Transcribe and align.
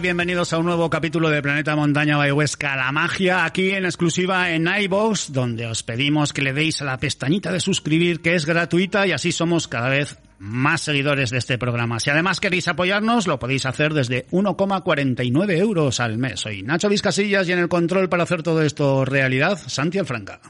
Bienvenidos 0.00 0.52
a 0.52 0.58
un 0.58 0.66
nuevo 0.66 0.90
capítulo 0.90 1.30
de 1.30 1.42
Planeta 1.42 1.76
Montaña 1.76 2.16
by 2.16 2.32
Huesca, 2.32 2.74
la 2.74 2.90
magia, 2.90 3.44
aquí 3.44 3.70
en 3.70 3.84
exclusiva 3.84 4.50
en 4.50 4.66
iVoox, 4.66 5.30
donde 5.30 5.66
os 5.66 5.82
pedimos 5.82 6.32
que 6.32 6.42
le 6.42 6.52
deis 6.52 6.82
a 6.82 6.84
la 6.84 6.98
pestañita 6.98 7.52
de 7.52 7.60
suscribir, 7.60 8.20
que 8.20 8.34
es 8.34 8.44
gratuita 8.44 9.06
y 9.06 9.12
así 9.12 9.30
somos 9.30 9.68
cada 9.68 9.88
vez 9.88 10.18
más 10.38 10.80
seguidores 10.80 11.30
de 11.30 11.38
este 11.38 11.58
programa. 11.58 12.00
Si 12.00 12.10
además 12.10 12.40
queréis 12.40 12.66
apoyarnos, 12.66 13.26
lo 13.26 13.38
podéis 13.38 13.66
hacer 13.66 13.94
desde 13.94 14.26
1,49 14.28 15.58
euros 15.58 16.00
al 16.00 16.18
mes. 16.18 16.40
Soy 16.40 16.62
Nacho 16.62 16.88
Vizcasillas 16.88 17.48
y 17.48 17.52
en 17.52 17.60
el 17.60 17.68
control 17.68 18.08
para 18.08 18.24
hacer 18.24 18.42
todo 18.42 18.62
esto 18.62 19.04
realidad, 19.04 19.60
Santi 19.66 20.00
Franca. 20.00 20.40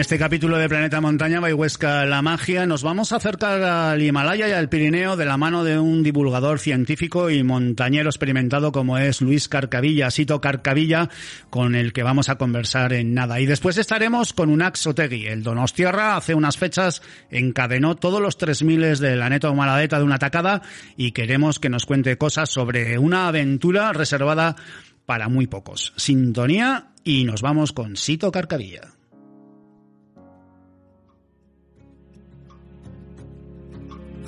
Este 0.00 0.18
capítulo 0.18 0.56
de 0.56 0.66
Planeta 0.66 1.02
Montaña 1.02 1.40
Huesca 1.40 2.06
La 2.06 2.22
Magia 2.22 2.64
nos 2.64 2.82
vamos 2.82 3.12
a 3.12 3.16
acercar 3.16 3.62
al 3.62 4.00
Himalaya 4.00 4.48
y 4.48 4.52
al 4.52 4.70
Pirineo 4.70 5.14
de 5.14 5.26
la 5.26 5.36
mano 5.36 5.62
de 5.62 5.78
un 5.78 6.02
divulgador 6.02 6.58
científico 6.58 7.28
y 7.28 7.42
montañero 7.42 8.08
experimentado 8.08 8.72
como 8.72 8.96
es 8.96 9.20
Luis 9.20 9.50
Carcavilla, 9.50 10.10
Sito 10.10 10.40
Carcavilla, 10.40 11.10
con 11.50 11.74
el 11.74 11.92
que 11.92 12.02
vamos 12.02 12.30
a 12.30 12.36
conversar 12.36 12.94
en 12.94 13.12
nada. 13.12 13.40
Y 13.40 13.46
después 13.46 13.76
estaremos 13.76 14.32
con 14.32 14.48
Unax 14.48 14.86
Otegui. 14.86 15.26
El 15.26 15.42
Donostierra 15.42 16.16
hace 16.16 16.34
unas 16.34 16.56
fechas 16.56 17.02
encadenó 17.30 17.94
todos 17.96 18.22
los 18.22 18.38
3.000 18.38 18.96
de 18.96 19.16
la 19.16 19.28
Neto 19.28 19.54
Maladeta 19.54 19.98
de 19.98 20.04
una 20.04 20.18
tacada 20.18 20.62
y 20.96 21.12
queremos 21.12 21.58
que 21.58 21.68
nos 21.68 21.84
cuente 21.84 22.16
cosas 22.16 22.48
sobre 22.48 22.98
una 22.98 23.28
aventura 23.28 23.92
reservada 23.92 24.56
para 25.04 25.28
muy 25.28 25.46
pocos. 25.46 25.92
Sintonía 25.96 26.86
y 27.04 27.24
nos 27.24 27.42
vamos 27.42 27.72
con 27.72 27.96
Sito 27.98 28.32
Carcavilla. 28.32 28.99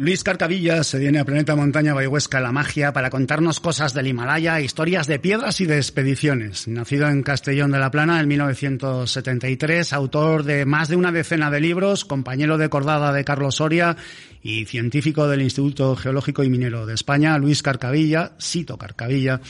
Luis 0.00 0.24
Carcavilla 0.24 0.82
se 0.82 0.98
viene 0.98 1.18
a 1.18 1.26
Planeta 1.26 1.54
Montaña 1.54 1.92
Bayhuesca 1.92 2.40
La 2.40 2.52
Magia 2.52 2.94
para 2.94 3.10
contarnos 3.10 3.60
cosas 3.60 3.92
del 3.92 4.06
Himalaya, 4.06 4.58
historias 4.58 5.06
de 5.06 5.18
piedras 5.18 5.60
y 5.60 5.66
de 5.66 5.76
expediciones. 5.76 6.66
Nacido 6.68 7.06
en 7.10 7.22
Castellón 7.22 7.70
de 7.70 7.80
la 7.80 7.90
Plana 7.90 8.18
en 8.18 8.26
1973, 8.26 9.92
autor 9.92 10.44
de 10.44 10.64
más 10.64 10.88
de 10.88 10.96
una 10.96 11.12
decena 11.12 11.50
de 11.50 11.60
libros, 11.60 12.06
compañero 12.06 12.56
de 12.56 12.70
cordada 12.70 13.12
de 13.12 13.26
Carlos 13.26 13.56
Soria 13.56 13.98
y 14.42 14.64
científico 14.64 15.28
del 15.28 15.42
Instituto 15.42 15.94
Geológico 15.96 16.42
y 16.44 16.48
Minero 16.48 16.86
de 16.86 16.94
España, 16.94 17.36
Luis 17.36 17.62
Carcavilla, 17.62 18.32
Sito 18.38 18.78
Carcavilla, 18.78 19.42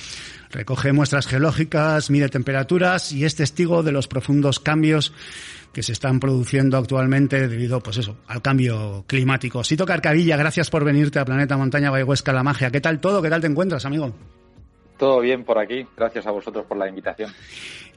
recoge 0.51 0.93
muestras 0.93 1.27
geológicas, 1.27 2.11
mide 2.11 2.29
temperaturas 2.29 3.13
y 3.13 3.25
es 3.25 3.37
testigo 3.37 3.83
de 3.83 3.93
los 3.93 4.09
profundos 4.09 4.61
cambios 4.61 5.13
que 5.73 5.83
se 5.83 5.93
están 5.93 6.19
produciendo 6.19 6.77
actualmente 6.77 7.47
debido, 7.47 7.81
pues 7.81 7.99
eso, 7.99 8.17
al 8.27 8.43
cambio 8.43 9.05
climático. 9.07 9.63
Sito 9.63 9.87
Carcavilla, 9.87 10.37
gracias 10.37 10.69
por 10.71 10.85
venirte 10.85 11.19
a 11.19 11.25
Planeta 11.25 11.57
Montaña 11.57 11.91
Bayhuesca 11.91 12.33
La 12.33 12.43
Magia. 12.43 12.71
¿Qué 12.71 12.81
tal 12.81 13.01
todo? 13.01 13.23
¿Qué 13.23 13.31
tal 13.31 13.41
te 13.41 13.47
encuentras, 13.47 13.85
amigo? 13.85 14.13
Todo 15.01 15.21
bien 15.21 15.45
por 15.45 15.59
aquí. 15.59 15.87
Gracias 15.97 16.27
a 16.27 16.31
vosotros 16.31 16.67
por 16.67 16.77
la 16.77 16.87
invitación. 16.87 17.33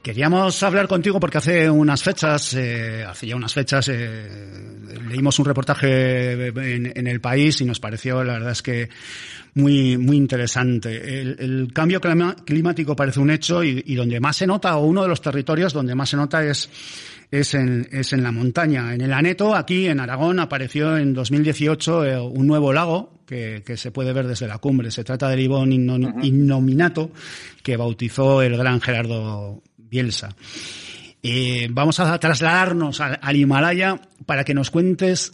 Queríamos 0.02 0.62
hablar 0.62 0.88
contigo 0.88 1.20
porque 1.20 1.36
hace 1.36 1.68
unas 1.68 2.02
fechas, 2.02 2.54
eh, 2.54 3.04
hace 3.06 3.26
ya 3.26 3.36
unas 3.36 3.52
fechas, 3.52 3.88
eh, 3.88 4.26
leímos 5.06 5.38
un 5.38 5.44
reportaje 5.44 6.46
en, 6.46 6.92
en, 6.96 7.06
el 7.06 7.20
país 7.20 7.60
y 7.60 7.66
nos 7.66 7.78
pareció, 7.78 8.24
la 8.24 8.34
verdad 8.34 8.52
es 8.52 8.62
que 8.62 8.88
muy, 9.52 9.98
muy 9.98 10.16
interesante. 10.16 11.20
El, 11.20 11.70
cambio 11.74 12.00
climático 12.00 12.96
parece 12.96 13.20
un 13.20 13.30
hecho 13.30 13.62
y, 13.62 13.82
y 13.84 13.94
donde 13.96 14.18
más 14.18 14.38
se 14.38 14.46
nota, 14.46 14.78
o 14.78 14.86
uno 14.86 15.02
de 15.02 15.08
los 15.08 15.20
territorios 15.20 15.74
donde 15.74 15.94
más 15.94 16.08
se 16.08 16.16
nota 16.16 16.42
es 16.42 16.70
es 17.30 17.52
en, 17.54 17.86
es 17.92 18.14
en 18.14 18.22
la 18.22 18.32
montaña. 18.32 18.94
En 18.94 19.02
el 19.02 19.12
Aneto, 19.12 19.54
aquí 19.54 19.88
en 19.88 20.00
Aragón, 20.00 20.38
apareció 20.38 20.96
en 20.96 21.12
2018 21.12 22.04
eh, 22.06 22.20
un 22.20 22.46
nuevo 22.46 22.72
lago 22.72 23.13
que, 23.26 23.62
que, 23.64 23.76
se 23.76 23.90
puede 23.90 24.12
ver 24.12 24.26
desde 24.26 24.46
la 24.46 24.58
cumbre. 24.58 24.90
Se 24.90 25.04
trata 25.04 25.28
del 25.28 25.40
Ibón. 25.40 25.72
Innominato, 25.72 27.10
que 27.62 27.76
bautizó 27.76 28.42
el 28.42 28.56
gran 28.56 28.80
Gerardo 28.80 29.62
Bielsa. 29.76 30.34
Eh, 31.22 31.68
vamos 31.70 32.00
a 32.00 32.18
trasladarnos 32.18 33.00
al, 33.00 33.18
al 33.20 33.36
Himalaya 33.36 34.00
para 34.26 34.44
que 34.44 34.54
nos 34.54 34.70
cuentes 34.70 35.32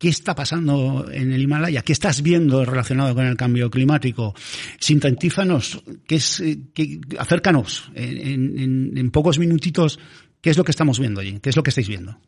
¿Qué 0.00 0.08
está 0.10 0.36
pasando 0.36 1.10
en 1.10 1.32
el 1.32 1.42
Himalaya? 1.42 1.82
¿Qué 1.82 1.92
estás 1.92 2.22
viendo 2.22 2.64
relacionado 2.64 3.16
con 3.16 3.26
el 3.26 3.36
cambio 3.36 3.68
climático? 3.68 4.32
Sintetízanos, 4.78 5.82
¿qué 6.06 6.14
es, 6.14 6.40
qué, 6.72 7.00
acércanos 7.18 7.90
en, 7.96 8.16
en, 8.16 8.96
en, 8.96 9.10
pocos 9.10 9.40
minutitos 9.40 9.98
¿Qué 10.40 10.50
es 10.50 10.56
lo 10.56 10.64
que 10.64 10.70
estamos 10.70 10.98
viendo 10.98 11.20
allí? 11.20 11.40
¿Qué 11.40 11.50
es 11.50 11.56
lo 11.56 11.62
que 11.62 11.70
estáis 11.70 11.88
viendo? 11.88 12.20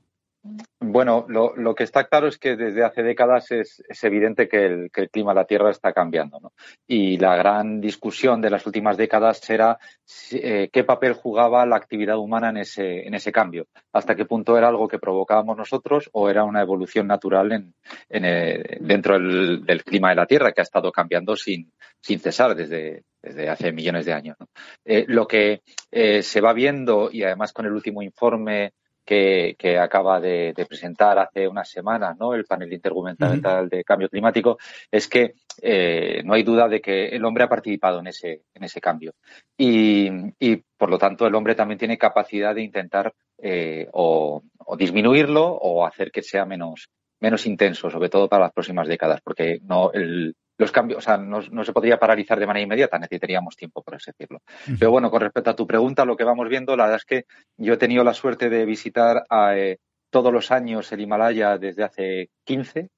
Bueno, 0.90 1.24
lo, 1.28 1.74
que 1.76 1.84
está 1.84 2.08
claro 2.08 2.26
es 2.26 2.36
que 2.36 2.56
desde 2.56 2.82
hace 2.82 3.04
décadas 3.04 3.52
es, 3.52 3.82
es 3.88 4.02
evidente 4.02 4.48
que 4.48 4.66
el, 4.66 4.90
clima 4.90 5.30
de 5.30 5.40
la 5.40 5.44
Tierra 5.44 5.70
está 5.70 5.92
cambiando. 5.92 6.40
¿no? 6.40 6.52
Y 6.86 7.16
la 7.16 7.36
gran 7.36 7.80
discusión 7.80 8.40
de 8.40 8.50
las 8.50 8.66
últimas 8.66 8.96
décadas 8.96 9.48
era 9.48 9.78
eh, 10.32 10.68
qué 10.72 10.82
papel 10.82 11.12
jugaba 11.12 11.64
la 11.64 11.76
actividad 11.76 12.18
humana 12.18 12.50
en 12.50 12.56
ese, 12.56 13.06
en 13.06 13.14
ese 13.14 13.30
cambio. 13.30 13.68
Hasta 13.92 14.16
qué 14.16 14.24
punto 14.24 14.58
era 14.58 14.66
algo 14.66 14.88
que 14.88 14.98
provocábamos 14.98 15.56
nosotros 15.56 16.10
o 16.12 16.28
era 16.28 16.42
una 16.42 16.60
evolución 16.60 17.06
natural 17.06 17.52
en, 17.52 18.24
el, 18.24 18.78
dentro 18.80 19.14
del, 19.14 19.84
clima 19.84 20.10
de 20.10 20.16
la 20.16 20.26
Tierra 20.26 20.50
que 20.50 20.60
ha 20.60 20.64
estado 20.64 20.90
cambiando 20.90 21.36
sin, 21.36 21.70
cesar 22.02 22.56
desde, 22.56 23.04
hace 23.48 23.72
millones 23.72 24.06
de 24.06 24.12
años. 24.12 24.36
Eh, 24.84 25.04
lo 25.06 25.28
que 25.28 25.62
eh, 25.92 26.22
se 26.22 26.40
va 26.40 26.52
viendo, 26.52 27.10
y 27.12 27.22
además 27.22 27.52
con 27.52 27.66
el 27.66 27.72
último 27.72 28.02
informe 28.02 28.72
que, 29.04 29.56
que 29.58 29.78
acaba 29.78 30.20
de, 30.20 30.52
de, 30.54 30.66
presentar 30.66 31.18
hace 31.18 31.48
unas 31.48 31.68
semanas 31.68 32.16
¿no? 32.18 32.34
el 32.34 32.44
panel 32.44 32.72
intergubernamental 32.72 33.64
uh 33.64 33.66
-huh. 33.66 33.70
de 33.70 33.84
cambio 33.84 34.08
climático, 34.08 34.58
es 34.90 35.08
que 35.08 35.34
eh, 35.62 36.22
no 36.24 36.34
hay 36.34 36.42
duda 36.42 36.68
de 36.68 36.80
que 36.80 37.08
el 37.08 37.24
hombre 37.24 37.44
ha 37.44 37.48
participado 37.48 38.00
en 38.00 38.08
ese, 38.08 38.42
en 38.54 38.64
ese 38.64 38.80
cambio. 38.80 39.12
Y, 39.56 40.08
y 40.38 40.56
por 40.76 40.90
lo 40.90 40.98
tanto, 40.98 41.26
el 41.26 41.34
hombre 41.34 41.54
también 41.54 41.78
tiene 41.78 41.98
capacidad 41.98 42.54
de 42.54 42.62
intentar 42.62 43.12
eh, 43.38 43.88
o, 43.92 44.42
o 44.58 44.76
disminuirlo 44.76 45.44
o 45.44 45.84
hacer 45.86 46.10
que 46.10 46.22
sea 46.22 46.44
menos, 46.44 46.88
menos 47.20 47.46
intenso, 47.46 47.90
sobre 47.90 48.08
todo 48.08 48.28
para 48.28 48.44
las 48.44 48.52
próximas 48.52 48.88
décadas, 48.88 49.20
porque 49.22 49.58
no 49.62 49.92
el, 49.92 50.34
los 50.60 50.72
cambios, 50.72 50.98
o 50.98 51.00
sea, 51.00 51.16
no, 51.16 51.40
no, 51.50 51.64
se 51.64 51.72
podría 51.72 51.98
paralizar 51.98 52.38
de 52.38 52.46
manera 52.46 52.64
inmediata, 52.64 52.98
necesitaríamos 52.98 53.56
tiempo, 53.56 53.82
por 53.82 53.94
así 53.94 54.10
decirlo. 54.10 54.42
Pero 54.78 54.90
bueno, 54.90 55.10
con 55.10 55.22
respecto 55.22 55.50
a 55.50 55.56
tu 55.56 55.66
pregunta, 55.66 56.04
lo 56.04 56.16
que 56.16 56.24
vamos 56.24 56.48
viendo, 56.50 56.76
la 56.76 56.84
verdad 56.84 57.00
es 57.00 57.06
que 57.06 57.24
yo 57.56 57.72
he 57.72 57.78
tenido 57.78 58.04
la 58.04 58.12
suerte 58.12 58.50
de 58.50 58.66
visitar 58.66 59.24
eh, 59.54 59.78
todos 60.10 60.32
los 60.32 60.50
años 60.50 60.92
el 60.92 61.00
Himalaya 61.00 61.56
desde 61.56 61.82
hace 61.82 62.28
15 62.44 62.90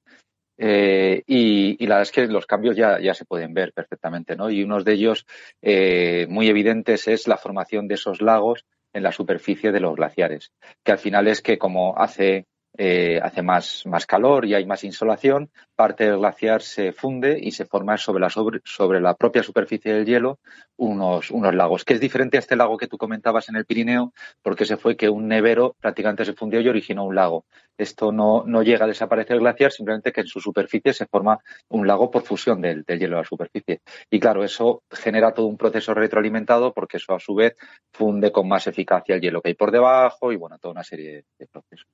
eh, 0.57 1.23
y, 1.25 1.81
y, 1.83 1.87
la 1.87 1.95
verdad 1.95 2.01
es 2.01 2.11
que 2.11 2.27
los 2.27 2.45
cambios 2.45 2.75
ya, 2.75 2.99
ya 2.99 3.13
se 3.13 3.25
pueden 3.25 3.53
ver 3.53 3.71
perfectamente, 3.73 4.35
¿no? 4.35 4.49
Y 4.49 4.61
uno 4.63 4.83
de 4.83 4.93
ellos 4.93 5.25
eh, 5.61 6.27
muy 6.29 6.49
evidentes 6.49 7.07
es 7.07 7.27
la 7.27 7.37
formación 7.37 7.87
de 7.87 7.95
esos 7.95 8.21
lagos 8.21 8.65
en 8.91 9.03
la 9.03 9.13
superficie 9.13 9.71
de 9.71 9.79
los 9.79 9.95
glaciares, 9.95 10.51
que 10.83 10.91
al 10.91 10.99
final 10.99 11.27
es 11.27 11.41
que 11.41 11.57
como 11.57 11.97
hace 11.97 12.45
eh, 12.75 13.19
hace 13.21 13.43
más, 13.43 13.83
calor 14.07 14.45
y 14.45 14.55
hay 14.55 14.65
más 14.65 14.83
insolación, 14.83 15.51
parte 15.75 16.05
del 16.05 16.17
glaciar 16.17 16.63
se 16.63 16.91
funde 16.91 17.37
y 17.39 17.51
se 17.51 17.65
forma 17.65 17.97
sobre 17.97 18.21
la, 18.21 18.31
sobre, 18.31 18.61
sobre 18.65 18.99
la 18.99 19.13
propia 19.13 19.43
superficie 19.43 19.93
del 19.93 20.05
hielo 20.05 20.39
unos, 20.77 21.29
lagos, 21.53 21.85
que 21.85 21.93
es 21.93 21.99
diferente 21.99 22.37
a 22.37 22.39
este 22.39 22.55
lago 22.55 22.77
que 22.77 22.87
tú 22.87 22.97
comentabas 22.97 23.47
en 23.49 23.55
el 23.55 23.65
Pirineo, 23.65 24.11
porque 24.41 24.65
se 24.65 24.77
fue 24.77 24.97
que 24.97 25.07
un 25.07 25.27
nevero 25.27 25.75
prácticamente 25.79 26.25
se 26.25 26.33
fundió 26.33 26.61
y 26.61 26.67
originó 26.67 27.05
un 27.05 27.15
lago. 27.15 27.45
Esto 27.77 28.11
no, 28.11 28.43
llega 28.63 28.85
a 28.85 28.87
desaparecer 28.87 29.39
glaciar, 29.39 29.71
simplemente 29.71 30.11
que 30.11 30.21
en 30.21 30.27
su 30.27 30.39
superficie 30.39 30.93
se 30.93 31.05
forma 31.05 31.39
un 31.69 31.87
lago 31.87 32.09
por 32.09 32.23
fusión 32.23 32.61
del, 32.61 32.83
del 32.83 32.99
hielo 32.99 33.17
a 33.17 33.21
la 33.21 33.27
superficie. 33.27 33.81
Y 34.09 34.19
claro, 34.19 34.43
eso 34.43 34.83
genera 34.91 35.33
todo 35.33 35.47
un 35.47 35.57
proceso 35.57 35.93
retroalimentado 35.93 36.73
porque 36.73 36.97
eso 36.97 37.13
a 37.13 37.19
su 37.19 37.35
vez 37.35 37.55
funde 37.91 38.31
con 38.31 38.47
más 38.47 38.67
eficacia 38.67 39.15
el 39.15 39.21
hielo 39.21 39.41
que 39.41 39.49
hay 39.49 39.55
por 39.55 39.71
debajo 39.71 40.31
y 40.31 40.35
bueno, 40.35 40.57
toda 40.59 40.73
una 40.73 40.83
serie 40.83 41.25
de 41.37 41.47
procesos. 41.47 41.87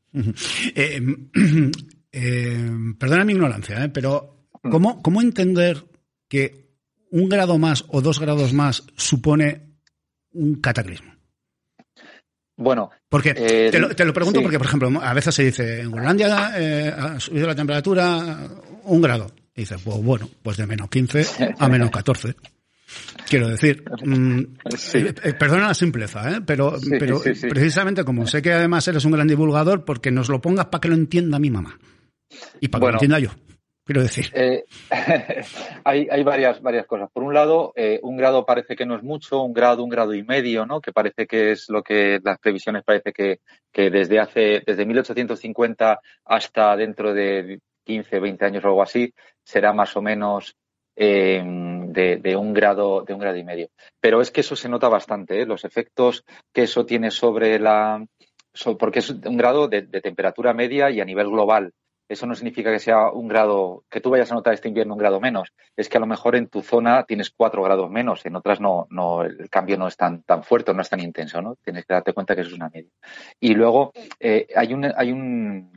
Eh, 0.76 1.02
eh, 2.12 2.72
perdona 2.98 3.26
mi 3.26 3.34
ignorancia, 3.34 3.84
¿eh? 3.84 3.90
pero. 3.90 4.40
¿cómo, 4.62 5.02
¿cómo 5.02 5.22
entender 5.22 5.86
que 6.28 6.70
un 7.12 7.30
grado 7.30 7.58
más 7.58 7.86
o 7.90 8.02
dos 8.02 8.20
grados 8.20 8.54
más 8.54 8.84
supone 8.96 9.78
un 10.32 10.56
cataclismo? 10.56 11.14
Bueno, 12.56 12.90
porque 13.08 13.30
eh, 13.38 13.70
te, 13.72 13.80
lo, 13.80 13.96
te, 13.96 14.04
lo, 14.04 14.14
pregunto 14.14 14.40
sí. 14.40 14.44
porque, 14.44 14.58
por 14.58 14.68
ejemplo, 14.68 15.02
a 15.02 15.14
veces 15.14 15.34
se 15.34 15.46
dice 15.46 15.80
en 15.80 15.92
Groenlandia 15.92 16.52
eh, 16.58 16.94
ha 16.96 17.20
subido 17.20 17.48
la 17.48 17.56
temperatura 17.56 18.38
un 18.84 19.02
grado. 19.02 19.32
Y 19.56 19.62
dices, 19.62 19.82
pues 19.82 19.98
bueno, 20.04 20.30
pues 20.44 20.58
de 20.58 20.68
menos 20.68 20.90
15 20.90 21.56
a 21.58 21.70
menos 21.70 21.90
14. 21.90 22.36
Quiero 23.28 23.48
decir, 23.48 23.84
mmm, 24.04 24.42
sí. 24.78 25.06
eh, 25.24 25.34
perdona 25.34 25.68
la 25.68 25.74
simpleza, 25.74 26.30
¿eh? 26.32 26.42
pero, 26.46 26.78
sí, 26.80 26.92
pero 27.00 27.20
sí, 27.20 27.48
precisamente 27.48 28.04
como 28.04 28.26
sé 28.26 28.42
que 28.42 28.54
además 28.54 28.88
eres 28.88 29.06
un 29.06 29.12
gran 29.12 29.28
divulgador, 29.28 29.86
porque 29.86 30.12
nos 30.12 30.30
lo 30.30 30.42
pongas 30.42 30.68
para 30.68 30.82
que 30.82 30.90
lo 30.90 30.96
entienda 30.96 31.40
mi 31.40 31.52
mamá. 31.52 31.78
Y 32.60 32.68
para 32.68 32.82
bueno, 32.82 33.00
que 33.00 33.08
lo 33.08 33.16
entienda 33.16 33.20
yo. 33.20 33.50
Quiero 33.90 34.04
decir. 34.04 34.30
Eh, 34.36 34.66
hay, 35.84 36.08
hay 36.12 36.24
varias, 36.24 36.62
varias 36.62 36.86
cosas. 36.86 37.10
Por 37.12 37.24
un 37.24 37.34
lado, 37.34 37.74
eh, 37.76 38.00
un 38.04 38.18
grado 38.18 38.46
parece 38.46 38.76
que 38.76 38.86
no 38.86 38.96
es 38.96 39.02
mucho, 39.02 39.42
un 39.42 39.52
grado, 39.52 39.84
un 39.84 39.90
grado 39.90 40.14
y 40.14 40.22
medio, 40.22 40.68
¿no? 40.68 40.80
Que 40.80 40.92
parece 40.92 41.26
que 41.26 41.54
es 41.54 41.70
lo 41.70 41.82
que 41.82 42.20
las 42.24 42.38
previsiones 42.38 42.84
parece 42.84 43.12
que, 43.12 43.40
que 43.72 43.90
desde 43.90 44.20
hace, 44.20 44.62
desde 44.64 44.86
1850 44.86 46.00
hasta 46.26 46.76
dentro 46.76 47.16
de 47.16 47.62
15, 47.84 48.20
20 48.20 48.46
años 48.46 48.64
o 48.64 48.68
algo 48.68 48.84
así, 48.84 49.12
será 49.44 49.74
más 49.74 49.98
o 49.98 50.04
menos 50.04 50.56
eh, 50.96 51.42
de, 51.94 52.36
un 52.36 52.54
grado, 52.54 53.04
de 53.04 53.14
un 53.14 53.20
grado 53.20 53.38
y 53.38 53.44
medio. 53.44 53.70
Pero 54.00 54.22
es 54.22 54.32
que 54.32 54.42
eso 54.42 54.56
se 54.56 54.70
nota 54.70 54.90
bastante, 54.90 55.42
¿eh? 55.42 55.46
los 55.46 55.66
efectos 55.66 56.24
que 56.54 56.64
eso 56.64 56.86
tiene 56.86 57.12
sobre 57.12 57.60
la, 57.60 58.06
porque 58.78 59.00
es 59.00 59.10
un 59.10 59.38
grado 59.38 59.68
de, 59.68 59.84
de 59.84 60.02
temperatura 60.02 60.54
media 60.54 60.90
y 60.90 61.02
a 61.02 61.06
nivel 61.06 61.30
global 61.30 61.74
eso 62.10 62.26
no 62.26 62.34
significa 62.34 62.72
que 62.72 62.80
sea 62.80 63.12
un 63.12 63.28
grado, 63.28 63.84
que 63.88 64.02
tú 64.02 64.10
vayas 64.10 64.32
a 64.32 64.36
notar 64.36 64.56
este 64.56 64.68
invierno 64.68 64.96
un 64.96 65.00
grado 65.00 65.22
menos. 65.22 65.54
Es 65.78 65.88
que 65.88 65.98
a 65.98 66.00
lo 66.00 66.08
mejor 66.08 66.36
en 66.36 66.48
tu 66.48 66.64
zona 66.64 67.04
tienes 67.04 67.30
cuatro 67.30 67.62
grados 67.62 67.90
menos, 67.92 68.26
en 68.26 68.36
otras 68.36 68.60
no, 68.60 68.88
no, 68.90 69.22
el 69.22 69.48
cambio 69.50 69.78
no 69.78 69.88
es 69.88 69.96
tan, 69.96 70.24
tan 70.24 70.44
fuerte, 70.44 70.74
no 70.74 70.82
es 70.82 70.90
tan 70.90 71.02
intenso, 71.02 71.40
¿no? 71.40 71.56
Tienes 71.64 71.86
que 71.86 71.94
darte 71.94 72.14
cuenta 72.14 72.34
que 72.34 72.42
eso 72.42 72.50
es 72.50 72.56
una 72.56 72.72
media. 72.74 72.90
Y 73.40 73.54
luego 73.54 73.92
eh, 74.20 74.48
hay 74.56 74.74
un, 74.74 74.86
hay 74.86 75.12
un, 75.12 75.72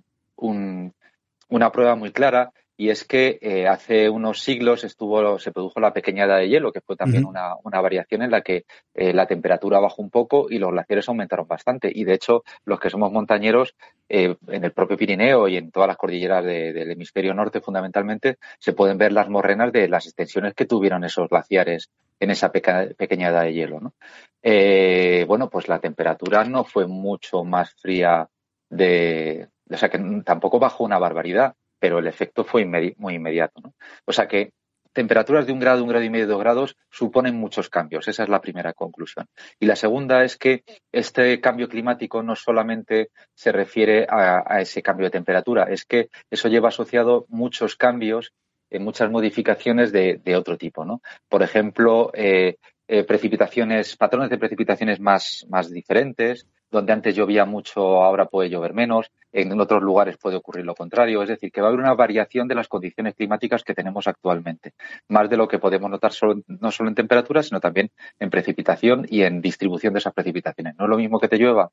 una 1.48 1.70
prueba 1.70 1.96
muy 1.96 2.12
clara 2.12 2.50
y 2.76 2.88
es 2.90 3.04
que 3.04 3.38
eh, 3.42 3.68
hace 3.68 4.08
unos 4.08 4.40
siglos 4.40 4.84
estuvo, 4.84 5.38
se 5.38 5.52
produjo 5.52 5.78
la 5.80 5.92
pequeña 5.92 6.24
edad 6.24 6.38
de 6.38 6.48
hielo, 6.48 6.72
que 6.72 6.80
fue 6.80 6.96
también 6.96 7.24
uh 7.24 7.28
-huh. 7.28 7.30
una, 7.30 7.54
una, 7.62 7.80
variación 7.80 8.22
en 8.22 8.30
la 8.30 8.40
que 8.40 8.64
eh, 8.94 9.12
la 9.12 9.26
temperatura 9.26 9.78
bajó 9.78 10.02
un 10.02 10.10
poco 10.10 10.46
y 10.50 10.58
los 10.58 10.70
glaciares 10.70 11.08
aumentaron 11.08 11.46
bastante. 11.46 11.90
Y 11.94 12.04
de 12.04 12.14
hecho, 12.14 12.44
los 12.64 12.80
que 12.80 12.90
somos 12.90 13.12
montañeros, 13.12 13.74
eh, 14.08 14.36
en 14.48 14.64
el 14.64 14.72
propio 14.72 14.96
Pirineo 14.96 15.48
y 15.48 15.56
en 15.56 15.70
todas 15.70 15.86
las 15.86 15.96
cordilleras 15.96 16.44
de, 16.44 16.72
del 16.72 16.90
hemisferio 16.90 17.34
norte, 17.34 17.60
fundamentalmente, 17.60 18.38
se 18.58 18.72
pueden 18.72 18.98
ver 18.98 19.12
las 19.12 19.28
morrenas 19.28 19.72
de 19.72 19.88
las 19.88 20.06
extensiones 20.06 20.54
que 20.54 20.66
tuvieron 20.66 21.04
esos 21.04 21.28
glaciares 21.28 21.90
en 22.20 22.30
esa 22.30 22.52
peca, 22.52 22.88
pequeña 22.96 23.28
edad 23.28 23.42
de 23.42 23.52
hielo. 23.52 23.80
¿no? 23.80 23.94
Eh, 24.42 25.24
bueno, 25.28 25.50
pues 25.50 25.68
la 25.68 25.78
temperatura 25.78 26.44
no 26.44 26.64
fue 26.64 26.86
mucho 26.86 27.44
más 27.44 27.74
fría 27.74 28.28
de, 28.70 29.48
o 29.70 29.76
sea 29.76 29.88
que 29.88 29.98
tampoco 30.24 30.58
bajó 30.58 30.84
una 30.84 30.98
barbaridad 30.98 31.54
pero 31.82 31.98
el 31.98 32.06
efecto 32.06 32.44
fue 32.44 32.64
muy 32.96 33.14
inmediato. 33.16 33.74
O 34.04 34.12
sea 34.12 34.28
que 34.28 34.52
temperaturas 34.92 35.46
de 35.48 35.52
un 35.52 35.58
grado, 35.58 35.82
un 35.82 35.88
grado 35.88 36.04
y 36.04 36.10
medio, 36.10 36.28
dos 36.28 36.38
grados 36.38 36.76
suponen 36.92 37.34
muchos 37.34 37.68
cambios. 37.68 38.06
Esa 38.06 38.22
es 38.22 38.28
la 38.28 38.40
primera 38.40 38.72
conclusión. 38.72 39.26
Y 39.58 39.66
la 39.66 39.74
segunda 39.74 40.22
es 40.22 40.36
que 40.36 40.62
este 40.92 41.40
cambio 41.40 41.68
climático 41.68 42.22
no 42.22 42.36
solamente 42.36 43.10
se 43.34 43.50
refiere 43.50 44.06
a, 44.08 44.60
ese 44.60 44.80
cambio 44.80 45.06
de 45.06 45.10
temperatura, 45.10 45.64
es 45.64 45.84
que 45.84 46.08
eso 46.30 46.48
lleva 46.48 46.68
asociado 46.68 47.26
muchos 47.28 47.74
cambios, 47.74 48.32
muchas 48.78 49.10
modificaciones 49.10 49.90
de, 49.90 50.36
otro 50.36 50.56
tipo. 50.56 50.86
Por 51.28 51.42
ejemplo, 51.42 52.12
eh, 52.14 52.58
eh, 52.86 53.02
precipitaciones, 53.02 53.96
patrones 53.96 54.30
de 54.30 54.38
precipitaciones 54.38 55.00
más 55.00 55.44
diferentes, 55.68 56.46
donde 56.72 56.92
antes 56.94 57.14
llovía 57.14 57.44
mucho, 57.44 58.02
ahora 58.02 58.24
puede 58.24 58.48
llover 58.48 58.72
menos, 58.72 59.12
en 59.30 59.60
otros 59.60 59.82
lugares 59.82 60.16
puede 60.16 60.36
ocurrir 60.36 60.64
lo 60.64 60.74
contrario, 60.74 61.22
es 61.22 61.28
decir, 61.28 61.52
que 61.52 61.60
va 61.60 61.68
a 61.68 61.70
haber 61.70 61.80
una 61.80 61.94
variación 61.94 62.48
de 62.48 62.54
las 62.54 62.66
condiciones 62.66 63.14
climáticas 63.14 63.62
que 63.62 63.74
tenemos 63.74 64.08
actualmente, 64.08 64.72
más 65.08 65.28
de 65.28 65.36
lo 65.36 65.46
que 65.46 65.58
podemos 65.58 65.90
notar 65.90 66.12
solo, 66.12 66.40
no 66.46 66.72
solo 66.72 66.88
en 66.88 66.94
temperatura, 66.94 67.42
sino 67.42 67.60
también 67.60 67.90
en 68.18 68.30
precipitación 68.30 69.06
y 69.08 69.22
en 69.22 69.42
distribución 69.42 69.92
de 69.92 69.98
esas 69.98 70.14
precipitaciones. 70.14 70.74
No 70.78 70.86
es 70.86 70.90
lo 70.90 70.96
mismo 70.96 71.20
que 71.20 71.28
te 71.28 71.36
llueva 71.36 71.70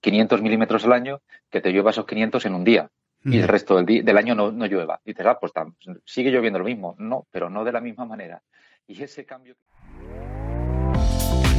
500 0.00 0.40
mm, 0.40 0.42
milímetros 0.42 0.84
al 0.86 0.94
año 0.94 1.20
que 1.50 1.60
te 1.60 1.70
llueva 1.70 1.90
esos 1.90 2.06
500 2.06 2.46
en 2.46 2.54
un 2.54 2.64
día 2.64 2.90
y 3.24 3.38
el 3.38 3.48
resto 3.48 3.76
del, 3.76 3.86
día, 3.86 4.02
del 4.02 4.18
año 4.18 4.34
no, 4.34 4.52
no 4.52 4.66
llueva. 4.66 5.00
Y 5.04 5.12
dices, 5.12 5.26
ah, 5.26 5.38
pues 5.40 5.52
sigue 6.04 6.30
lloviendo 6.30 6.58
lo 6.58 6.64
mismo. 6.66 6.94
No, 6.98 7.26
pero 7.30 7.48
no 7.48 7.64
de 7.64 7.72
la 7.72 7.80
misma 7.80 8.04
manera. 8.04 8.42
Y 8.86 9.02
ese 9.02 9.24
cambio. 9.24 9.56